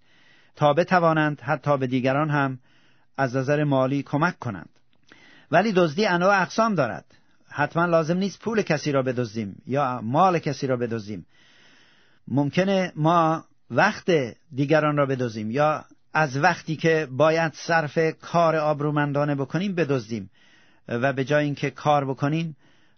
تا 0.55 0.73
بتوانند 0.73 1.41
حتی 1.41 1.77
به 1.77 1.87
دیگران 1.87 2.29
هم 2.29 2.59
از 3.17 3.35
نظر 3.35 3.63
مالی 3.63 4.03
کمک 4.03 4.39
کنند. 4.39 4.69
ولی 5.51 5.71
دزدی 5.71 6.05
انواع 6.05 6.41
اقسام 6.41 6.75
دارد. 6.75 7.05
حتما 7.49 7.85
لازم 7.85 8.17
نیست 8.17 8.39
پول 8.39 8.61
کسی 8.61 8.91
را 8.91 9.03
بدزدیم 9.03 9.61
یا 9.65 10.01
مال 10.03 10.39
کسی 10.39 10.67
را 10.67 10.77
بدزدیم. 10.77 11.25
ممکنه 12.27 12.91
ما 12.95 13.45
وقت 13.71 14.11
دیگران 14.55 14.97
را 14.97 15.05
بدزدیم 15.05 15.51
یا 15.51 15.85
از 16.13 16.37
وقتی 16.37 16.75
که 16.75 17.07
باید 17.11 17.53
صرف 17.53 17.99
کار 18.21 18.55
آبرومندانه 18.55 19.35
بکنیم 19.35 19.75
بدزدیم 19.75 20.29
و 20.87 21.13
به 21.13 21.25
جای 21.25 21.45
اینکه 21.45 21.69
کار 21.69 22.05
بکنیم 22.05 22.55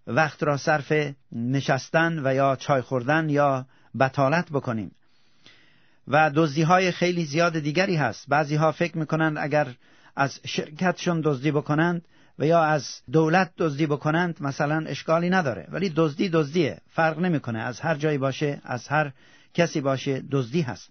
وقت 0.08 0.44
را 0.44 0.58
صرف 0.58 0.94
نشستن 1.32 2.28
و 2.28 2.34
یا 2.34 2.56
چای 2.56 2.82
خوردن 2.82 3.30
یا 3.30 3.66
بتالت 4.00 4.52
بکنیم. 4.52 4.92
و 6.08 6.32
دزدی 6.36 6.62
های 6.62 6.92
خیلی 6.92 7.26
زیاد 7.26 7.60
دیگری 7.60 7.96
هست. 7.96 8.26
بعضی 8.28 8.56
ها 8.56 8.72
فکر 8.72 8.98
می‌کنند 8.98 9.38
اگر 9.38 9.68
از 10.16 10.40
شرکتشون 10.46 11.22
دزدی 11.24 11.52
بکنند 11.52 12.06
و 12.40 12.46
یا 12.46 12.64
از 12.64 13.02
دولت 13.12 13.52
دزدی 13.58 13.86
بکنند 13.86 14.38
مثلا 14.40 14.86
اشکالی 14.88 15.30
نداره. 15.30 15.68
ولی 15.72 15.94
دزدی 15.96 16.30
دزدیه. 16.30 16.82
فرق 16.90 17.20
نمی‌کنه. 17.20 17.60
از 17.60 17.80
هر 17.80 17.96
جایی 17.96 18.18
باشه 18.18 18.62
از 18.64 18.88
هر 18.88 19.12
کسی 19.54 19.82
باشه 19.82 20.24
دزدی 20.32 20.62
هست. 20.62 20.90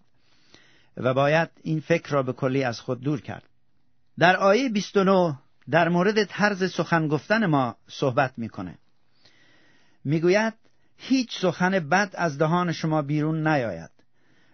و 0.97 1.15
باید 1.15 1.51
این 1.63 1.81
فکر 1.81 2.11
را 2.11 2.23
به 2.23 2.33
کلی 2.33 2.65
از 2.65 2.81
خود 2.81 3.01
دور 3.01 3.21
کرد. 3.21 3.45
در 4.19 4.37
آیه 4.37 4.69
29 4.69 5.39
در 5.71 5.89
مورد 5.89 6.25
طرز 6.25 6.73
سخن 6.73 7.09
گفتن 7.09 7.47
ما 7.47 7.77
صحبت 7.89 8.33
می‌کنه. 8.37 8.79
می‌گوید 10.05 10.55
هیچ 10.97 11.39
سخن 11.41 11.71
بد 11.71 12.11
از 12.15 12.39
دهان 12.39 12.73
شما 12.73 13.03
بیرون 13.03 13.47
نیاید 13.47 13.91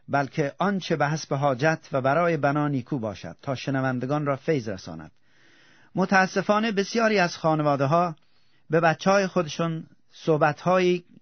بلکه 0.09 0.53
آنچه 0.59 0.97
به 0.97 1.09
حسب 1.09 1.35
حاجت 1.35 1.79
و 1.93 2.01
برای 2.01 2.37
بنا 2.37 2.69
نیکو 2.69 2.99
باشد 2.99 3.37
تا 3.43 3.55
شنوندگان 3.55 4.27
را 4.27 4.37
فیض 4.37 4.69
رساند. 4.69 5.11
متاسفانه 5.95 6.73
بسیاری 6.73 7.19
از 7.19 7.37
خانواده 7.37 7.85
ها 7.85 8.17
به 8.71 8.81
بچه 8.81 9.11
های 9.11 9.27
خودشون 9.27 9.87
صحبت 10.13 10.63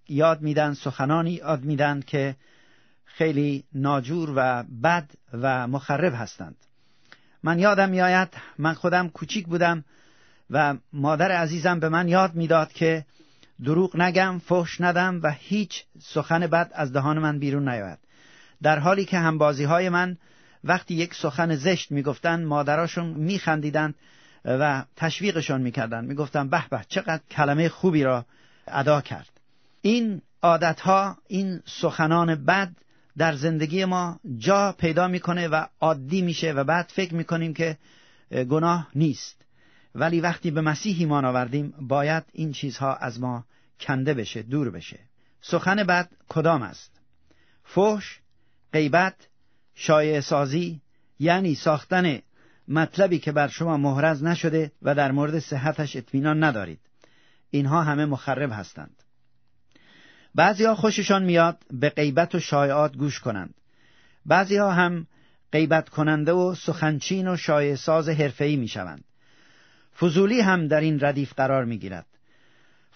یاد 0.08 0.40
میدن 0.42 0.74
سخنانی 0.74 1.30
یاد 1.30 1.64
میدن 1.64 2.00
که 2.00 2.36
خیلی 3.04 3.64
ناجور 3.74 4.32
و 4.36 4.64
بد 4.82 5.10
و 5.32 5.66
مخرب 5.66 6.14
هستند. 6.16 6.56
من 7.42 7.58
یادم 7.58 7.88
میآید 7.88 8.28
من 8.58 8.74
خودم 8.74 9.08
کوچیک 9.08 9.46
بودم 9.46 9.84
و 10.50 10.74
مادر 10.92 11.32
عزیزم 11.32 11.80
به 11.80 11.88
من 11.88 12.08
یاد 12.08 12.34
می‌داد 12.34 12.72
که 12.72 13.04
دروغ 13.64 13.96
نگم 13.96 14.38
فحش 14.38 14.80
ندم 14.80 15.20
و 15.22 15.30
هیچ 15.30 15.84
سخن 16.02 16.46
بد 16.46 16.70
از 16.74 16.92
دهان 16.92 17.18
من 17.18 17.38
بیرون 17.38 17.68
نیاید. 17.68 17.98
در 18.62 18.78
حالی 18.78 19.04
که 19.04 19.18
همبازی 19.18 19.64
های 19.64 19.88
من 19.88 20.16
وقتی 20.64 20.94
یک 20.94 21.14
سخن 21.14 21.56
زشت 21.56 21.90
می‌گفتند 21.92 22.46
مادراشون 22.46 23.06
میخندیدند 23.06 23.94
و 24.44 24.84
تشویقشان 24.96 25.60
می‌کردند. 25.60 26.08
می‌گفتند 26.08 26.50
به 26.50 26.68
به 26.70 26.80
چقدر 26.88 27.20
کلمه 27.30 27.68
خوبی 27.68 28.02
را 28.02 28.24
ادا 28.66 29.00
کرد. 29.00 29.30
این 29.82 30.22
عادتها 30.42 31.16
این 31.28 31.60
سخنان 31.66 32.34
بد 32.34 32.70
در 33.16 33.34
زندگی 33.34 33.84
ما 33.84 34.20
جا 34.38 34.74
پیدا 34.78 35.08
می‌کنه 35.08 35.48
و 35.48 35.64
عادی 35.80 36.22
میشه 36.22 36.52
و 36.52 36.64
بعد 36.64 36.90
فکر 36.94 37.14
می‌کنیم 37.14 37.54
که 37.54 37.76
گناه 38.30 38.88
نیست. 38.94 39.37
ولی 39.98 40.20
وقتی 40.20 40.50
به 40.50 40.60
مسیح 40.60 40.96
ایمان 40.98 41.24
آوردیم 41.24 41.74
باید 41.80 42.24
این 42.32 42.52
چیزها 42.52 42.94
از 42.94 43.20
ما 43.20 43.44
کنده 43.80 44.14
بشه 44.14 44.42
دور 44.42 44.70
بشه. 44.70 44.98
سخن 45.40 45.76
بد 45.76 46.10
کدام 46.28 46.62
است؟ 46.62 47.00
فحش 47.64 48.20
غیبت 48.72 49.14
شایع 49.74 50.20
سازی 50.20 50.80
یعنی 51.18 51.54
ساختن 51.54 52.18
مطلبی 52.68 53.18
که 53.18 53.32
بر 53.32 53.48
شما 53.48 53.76
محرز 53.76 54.24
نشده 54.24 54.72
و 54.82 54.94
در 54.94 55.12
مورد 55.12 55.38
صحتش 55.38 55.96
اطمینان 55.96 56.44
ندارید. 56.44 56.80
اینها 57.50 57.82
همه 57.82 58.04
مخرب 58.04 58.50
هستند. 58.52 59.02
بعضی 60.34 60.64
ها 60.64 60.74
خوششان 60.74 61.24
میاد 61.24 61.58
به 61.70 61.90
غیبت 61.90 62.34
و 62.34 62.40
شایعات 62.40 62.96
گوش 62.96 63.20
کنند. 63.20 63.54
بعضی 64.26 64.56
ها 64.56 64.72
هم 64.72 65.06
غیبت 65.52 65.88
کننده 65.88 66.32
و 66.32 66.54
سخنچین 66.54 67.28
و 67.28 67.36
شایع 67.36 67.74
ساز 67.74 68.08
حرفه‌ای 68.08 68.56
می‌شوند. 68.56 69.04
فضولی 70.00 70.40
هم 70.40 70.68
در 70.68 70.80
این 70.80 71.00
ردیف 71.00 71.32
قرار 71.32 71.64
می‌گیرد. 71.64 72.06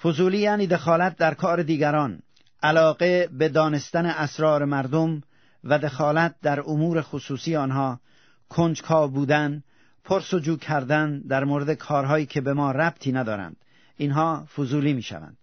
فضولی 0.02 0.38
یعنی 0.38 0.66
دخالت 0.66 1.16
در 1.16 1.34
کار 1.34 1.62
دیگران 1.62 2.22
علاقه 2.62 3.28
به 3.32 3.48
دانستن 3.48 4.06
اسرار 4.06 4.64
مردم 4.64 5.22
و 5.64 5.78
دخالت 5.78 6.34
در 6.42 6.60
امور 6.60 7.02
خصوصی 7.02 7.56
آنها 7.56 8.00
کنجکاو 8.48 9.10
بودن 9.10 9.62
پرسجو 10.04 10.56
کردن 10.56 11.20
در 11.20 11.44
مورد 11.44 11.72
کارهایی 11.72 12.26
که 12.26 12.40
به 12.40 12.52
ما 12.52 12.72
ربطی 12.72 13.12
ندارند. 13.12 13.56
اینها 13.96 14.44
فضولی 14.56 14.92
می‌شوند. 14.92 15.36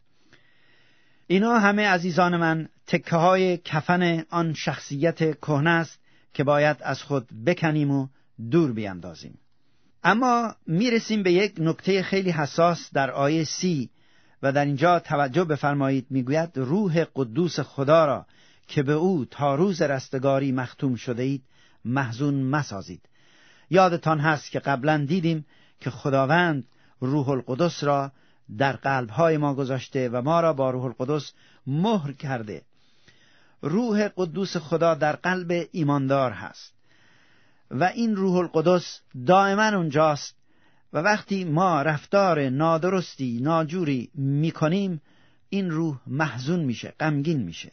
اینا 1.28 1.60
همه 1.60 1.88
عزیزان 1.88 2.38
من 2.38 2.69
تکه 2.88 3.15
های 3.15 3.58
کفن 3.58 4.24
آن 4.30 4.54
شخصیت 4.54 5.39
کهنه 5.39 5.69
است 5.69 6.00
که 6.34 6.43
باید 6.43 6.78
از 6.82 7.04
خود 7.04 7.43
بکنیم 7.45 7.91
و 7.91 8.08
دور 8.52 8.72
بیاندازیم. 8.72 9.38
اما 10.03 10.55
می‌رسیم 10.67 11.23
به 11.23 11.31
یک 11.31 11.53
نکته 11.57 12.03
خیلی 12.03 12.31
حساس 12.31 12.89
در 12.93 13.12
آیه 13.12 13.43
سی 13.43 13.89
و 14.43 14.51
در 14.51 14.65
اینجا 14.65 14.99
توجه 14.99 15.43
بفرمایید 15.43 16.05
می‌گوید 16.09 16.49
روح 16.55 17.05
قدوس 17.15 17.59
خدا 17.59 18.05
را 18.05 18.25
که 18.67 18.83
به 18.83 18.93
او 18.93 19.25
تا 19.25 19.55
روز 19.55 19.81
رستگاری 19.81 20.51
مختوم 20.51 20.95
شده 20.95 21.23
اید 21.23 21.43
محزون 21.85 22.41
مسازید. 22.43 23.01
یادتان 23.69 24.19
هست 24.19 24.51
که 24.51 24.59
قبلا 24.59 25.05
دیدیم 25.07 25.45
که 25.79 25.89
خداوند 25.89 26.63
روح 26.99 27.29
القدس 27.29 27.83
را 27.83 28.12
در 28.57 28.75
قلبهای 28.75 29.38
ما 29.38 29.53
گذاشته 29.53 30.09
و 30.09 30.21
ما 30.21 30.41
را 30.41 30.53
با 30.53 30.71
روح 30.71 30.85
القدس 30.85 31.33
مهر 31.67 32.12
کرده. 32.12 32.62
روح 33.62 34.07
قدوس 34.17 34.57
خدا 34.57 34.93
در 34.93 35.15
قلب 35.15 35.67
ایماندار 35.71 36.31
هست. 36.31 36.78
و 37.71 37.84
این 37.84 38.15
روح 38.15 38.36
القدس 38.36 39.01
دائما 39.25 39.67
اونجاست. 39.67 40.36
و 40.93 40.97
وقتی 40.97 41.43
ما 41.43 41.82
رفتار 41.82 42.49
نادرستی 42.49 43.39
ناجوری 43.41 44.10
می‌کنیم 44.15 45.01
این 45.49 45.71
روح 45.71 45.97
محزون 46.08 46.60
میشه 46.60 46.93
غمگین 46.99 47.43
میشه. 47.43 47.71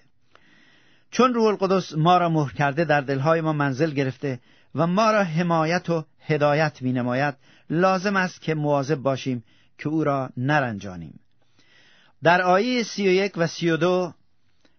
چون 1.10 1.34
روح 1.34 1.46
القدس 1.46 1.92
ما 1.92 2.18
را 2.18 2.28
مهر 2.28 2.52
کرده 2.52 2.84
در 2.84 3.00
دلهای 3.00 3.40
ما 3.40 3.52
منزل 3.52 3.90
گرفته 3.90 4.40
و 4.74 4.86
ما 4.86 5.10
را 5.10 5.22
حمایت 5.22 5.90
و 5.90 6.04
هدایت 6.20 6.82
می 6.82 6.92
نماید 6.92 7.34
لازم 7.70 8.16
است 8.16 8.40
که 8.40 8.54
مواظب 8.54 8.96
باشیم 8.96 9.44
که 9.78 9.88
او 9.88 10.04
را 10.04 10.30
نرنجانیم. 10.36 11.20
در 12.22 12.42
آیه 12.42 12.82
سی 12.82 13.08
و 13.08 13.10
یک 13.10 13.32
و 13.36 13.46
سی 13.46 13.70
و 13.70 13.76
دو 13.76 14.12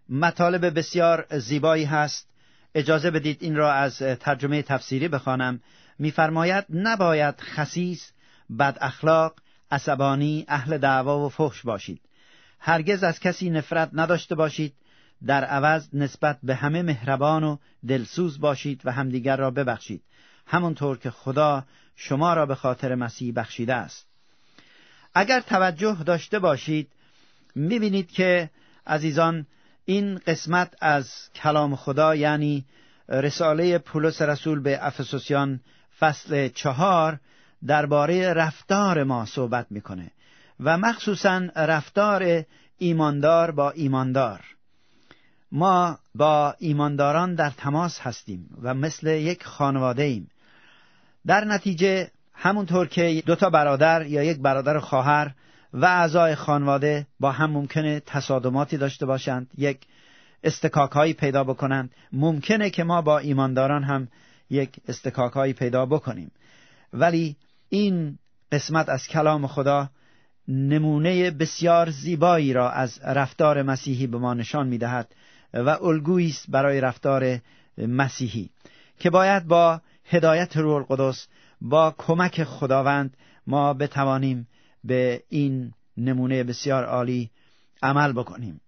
مطالب 0.09 0.77
بسیار 0.77 1.39
زیبایی 1.39 1.85
هست. 1.85 2.27
اجازه 2.75 3.11
بدید 3.11 3.37
این 3.39 3.55
را 3.55 3.73
از 3.73 3.97
ترجمه 3.97 4.61
تفسیری 4.61 5.07
بخوانم. 5.07 5.59
میفرماید 5.99 6.65
نباید 6.69 7.35
خسیس 7.39 8.11
بد 8.59 8.77
اخلاق 8.81 9.33
عصبانی 9.71 10.45
اهل 10.47 10.77
دعوا 10.77 11.25
و 11.25 11.29
فحش 11.29 11.61
باشید. 11.61 12.01
هرگز 12.59 13.03
از 13.03 13.19
کسی 13.19 13.49
نفرت 13.49 13.89
نداشته 13.93 14.35
باشید. 14.35 14.73
در 15.25 15.43
عوض 15.43 15.87
نسبت 15.93 16.39
به 16.43 16.55
همه 16.55 16.81
مهربان 16.81 17.43
و 17.43 17.57
دلسوز 17.87 18.39
باشید 18.39 18.81
و 18.85 18.91
همدیگر 18.91 19.37
را 19.37 19.51
ببخشید. 19.51 20.03
همونطور 20.47 20.97
که 20.97 21.11
خدا 21.11 21.63
شما 21.95 22.33
را 22.33 22.45
به 22.45 22.55
خاطر 22.55 22.95
مسیح 22.95 23.33
بخشیده 23.33 23.73
است. 23.73 24.07
اگر 25.13 25.39
توجه 25.39 26.03
داشته 26.05 26.39
باشید 26.39 26.91
می‌بینید 27.55 28.11
که 28.11 28.49
عزیزان 28.87 29.45
این 29.89 30.17
قسمت 30.27 30.73
از 30.81 31.11
کلام 31.35 31.75
خدا 31.75 32.15
یعنی 32.15 32.65
رساله 33.09 33.77
پولس 33.77 34.21
رسول 34.21 34.59
به 34.59 34.87
افسوسیان 34.87 35.59
فصل 35.99 36.47
چهار 36.47 37.19
درباره 37.67 38.33
رفتار 38.33 39.03
ما 39.03 39.25
صحبت 39.25 39.67
می‌کنه 39.69 40.11
و 40.59 40.77
مخصوصا 40.77 41.47
رفتار 41.55 42.43
ایماندار 42.77 43.51
با 43.51 43.71
ایماندار. 43.71 44.39
ما 45.51 45.99
با 46.15 46.55
ایمانداران 46.59 47.35
در 47.35 47.49
تماس 47.49 47.99
هستیم 47.99 48.57
و 48.61 48.73
مثل 48.73 49.07
یک 49.07 49.43
خانواده 49.43 50.03
ایم. 50.03 50.29
در 51.27 51.45
نتیجه 51.45 52.11
همونطور 52.33 52.87
که 52.87 53.23
دو 53.25 53.35
تا 53.35 53.49
برادر 53.49 54.05
یا 54.05 54.23
یک 54.23 54.39
برادر 54.39 54.79
خواهر 54.79 55.31
و 55.73 55.85
اعضای 55.85 56.35
خانواده 56.35 57.07
با 57.19 57.31
هم 57.31 57.51
ممکنه 57.51 57.99
تصادماتی 57.99 58.77
داشته 58.77 59.05
باشند. 59.05 59.51
یک 59.57 59.77
استکاک 60.43 60.91
هایی 60.91 61.13
پیدا 61.13 61.43
بکنند. 61.43 61.91
ممکنه 62.11 62.69
که 62.69 62.83
ما 62.83 63.01
با 63.01 63.17
ایمانداران 63.17 63.83
هم 63.83 64.07
یک 64.49 64.69
استکاک 64.87 65.33
هایی 65.33 65.53
پیدا 65.53 65.85
بکنیم. 65.85 66.31
ولی 66.93 67.35
این 67.69 68.17
قسمت 68.51 68.89
از 68.89 69.07
کلام 69.07 69.47
خدا 69.47 69.89
نمونه 70.47 71.31
بسیار 71.31 71.89
زیبایی 71.89 72.53
را 72.53 72.71
از 72.71 72.99
رفتار 73.03 73.61
مسیحی 73.61 74.07
به 74.07 74.17
ما 74.17 74.33
نشان 74.33 74.67
می‌دهد 74.67 75.15
و 75.53 75.69
الگویی 75.69 76.29
است 76.29 76.45
برای 76.51 76.81
رفتار 76.81 77.39
مسیحی 77.77 78.49
که 78.99 79.09
باید 79.09 79.47
با 79.47 79.81
هدایت 80.05 80.57
روح 80.57 80.75
القدس 80.75 81.27
با 81.61 81.95
کمک 81.97 82.43
خداوند 82.43 83.17
ما 83.47 83.73
بتوانیم 83.73 84.47
به 84.87 85.23
این 85.29 85.73
نمونه 85.97 86.43
بسیار 86.43 86.85
عالی 86.85 87.29
عمل 87.83 88.11
بکنیم. 88.11 88.61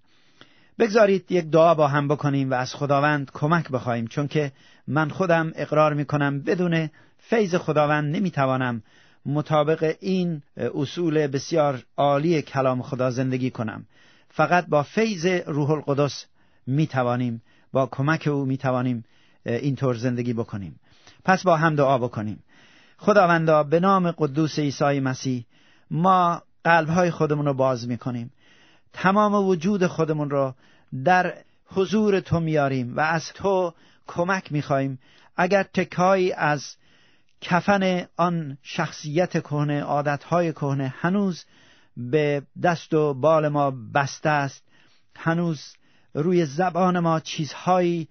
بگذارید 0.79 1.31
یک 1.31 1.45
دعا 1.45 1.75
با 1.75 1.87
هم 1.87 2.07
بکنیم 2.07 2.51
و 2.51 2.53
از 2.53 2.75
خداوند 2.75 3.31
کمک 3.33 3.69
بخواهیم 3.69 4.07
چون 4.07 4.27
که 4.27 4.51
من 4.87 5.09
خودم 5.09 5.51
اقرار 5.55 5.93
می 5.93 6.05
کنم 6.05 6.41
بدون 6.41 6.89
فیض 7.17 7.55
خداوند 7.55 8.15
نمی‌توانم 8.15 8.83
مطابق 9.25 9.95
این 9.99 10.41
اصول 10.57 11.27
بسیار 11.27 11.83
عالی 11.97 12.41
کلام 12.41 12.81
خدا 12.81 13.11
زندگی 13.11 13.49
کنم. 13.49 13.85
فقط 14.29 14.65
با 14.67 14.83
فیض 14.83 15.25
روح 15.25 15.71
القدس 15.71 16.25
می 16.67 16.87
توانیم 16.87 17.41
با 17.71 17.85
کمک 17.85 18.27
او 18.27 18.45
می 18.45 18.57
توانیم 18.57 19.03
اینطور 19.45 19.95
زندگی 19.95 20.33
بکنیم. 20.33 20.79
پس 21.25 21.43
با 21.43 21.57
هم 21.57 21.75
دعا 21.75 21.97
بکنیم. 21.97 22.43
خداوندا 22.97 23.63
به 23.63 23.79
نام 23.79 24.11
قدوس 24.11 24.59
عیسی 24.59 24.99
مسیح 24.99 25.45
ما 25.91 26.43
قلبهای 26.63 27.11
خودمون 27.11 27.45
رو 27.45 27.53
باز 27.53 27.87
می 27.87 27.97
کنیم 27.97 28.31
تمام 28.93 29.33
وجود 29.33 29.87
خودمون 29.87 30.29
رو 30.29 30.53
در 31.03 31.33
حضور 31.65 32.19
تو 32.19 32.39
میاریم 32.39 32.95
و 32.95 32.99
از 32.99 33.33
تو 33.33 33.73
کمک 34.07 34.51
می‌خواهیم. 34.51 34.99
اگر 35.37 35.63
تکایی 35.63 36.31
از 36.31 36.75
کفن 37.41 38.07
آن 38.17 38.57
شخصیت 38.63 39.43
کهنه 39.43 39.81
عادتهای 39.81 40.51
کهنه 40.51 40.93
هنوز 40.99 41.45
به 41.97 42.43
دست 42.63 42.93
و 42.93 43.13
بال 43.13 43.47
ما 43.47 43.71
بسته 43.93 44.29
است 44.29 44.63
هنوز 45.15 45.75
روی 46.13 46.45
زبان 46.45 46.99
ما 46.99 47.19
چیزهایی 47.19 48.07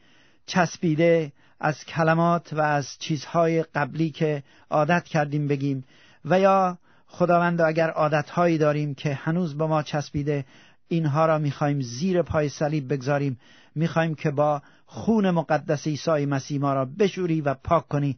چسبیده 0.47 1.33
از 1.61 1.85
کلمات 1.85 2.53
و 2.53 2.61
از 2.61 2.97
چیزهای 2.99 3.62
قبلی 3.62 4.11
که 4.11 4.43
عادت 4.71 5.05
کردیم 5.05 5.49
بگیم 5.49 5.85
و 6.25 6.41
یا 6.41 6.79
خداوند 7.09 7.61
اگر 7.61 7.90
عادتهایی 7.90 8.59
داریم 8.59 8.94
که 8.94 9.14
هنوز 9.14 9.59
به 9.59 9.66
ما 9.66 9.83
چسبیده 9.83 10.44
اینها 10.88 11.27
را 11.27 11.38
می‌خواهیم 11.38 11.81
زیر 11.81 12.23
پای 12.23 12.49
صلیب 12.49 12.92
بگذاریم. 12.92 13.40
می‌خواهیم 13.75 14.14
که 14.14 14.31
با 14.31 14.62
خون 14.87 15.31
مقدس 15.31 15.87
عیسی 15.87 16.27
مسیح 16.27 16.61
ما 16.61 16.75
را 16.75 16.85
بشوری 16.85 17.40
و 17.40 17.55
پاک 17.55 17.88
کنی 17.88 18.16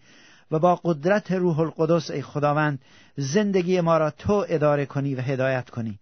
و 0.50 0.58
با 0.58 0.80
قدرت 0.84 1.32
روح 1.32 1.60
القدس 1.60 2.10
ای 2.10 2.22
خداوند 2.22 2.78
زندگی 3.16 3.80
ما 3.80 3.98
را 3.98 4.10
تو 4.10 4.46
اداره 4.48 4.86
کنی 4.86 5.14
و 5.14 5.20
هدایت 5.20 5.70
کنی. 5.70 5.98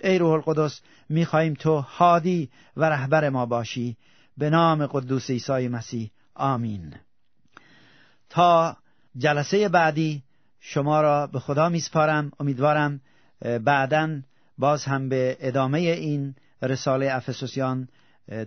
ای 0.00 0.18
روح 0.18 0.32
القدس 0.32 0.80
می‌خواهیم 1.08 1.54
تو 1.54 1.76
هادی 1.76 2.50
و 2.76 2.84
رهبر 2.84 3.28
ما 3.28 3.46
باشی. 3.46 3.96
به 4.38 4.50
نام 4.50 4.86
قدوس 4.86 5.30
عیسی 5.30 5.68
مسیح. 5.68 6.10
آمین. 6.34 6.94
تا 8.30 8.76
جلسه 9.16 9.68
بعدی 9.68 10.22
شما 10.66 11.00
را 11.00 11.26
به 11.26 11.40
خدا 11.40 11.68
میسپارم. 11.68 12.32
امیدوارم 12.40 13.00
بعدا 13.64 14.20
باز 14.58 14.84
هم 14.84 15.08
به 15.08 15.36
ادامه 15.40 15.78
این 15.78 16.34
رساله 16.62 17.14
افسوسیان 17.14 17.88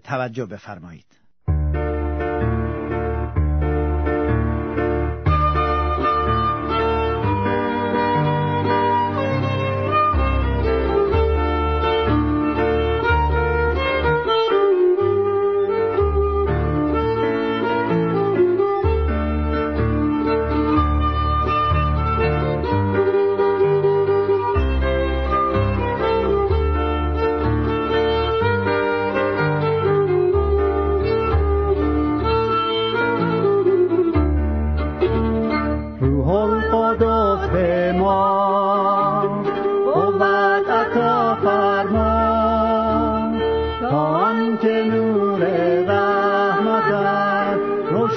توجه 0.03 0.45
بفرمایید. 0.45 1.05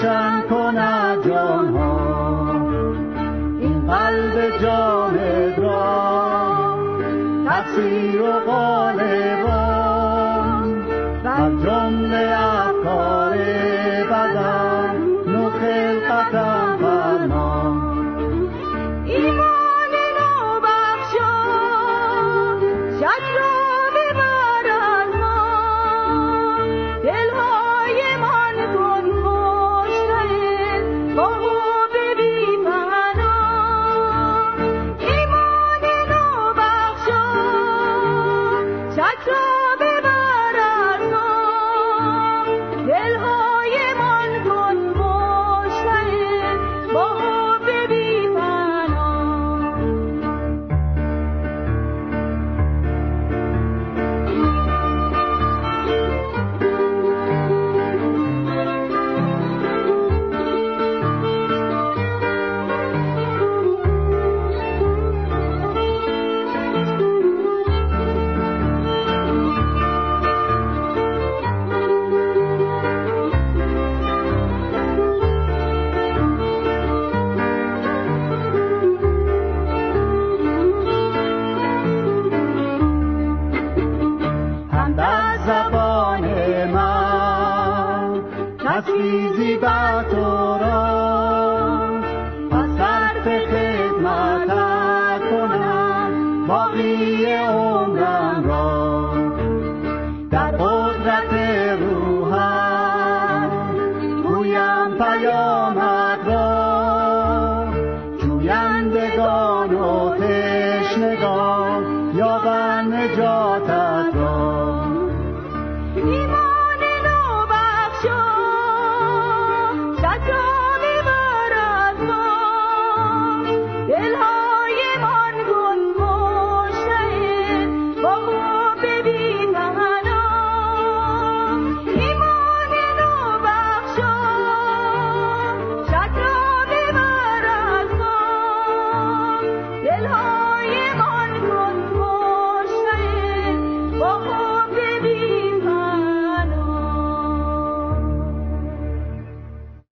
山 0.03 0.60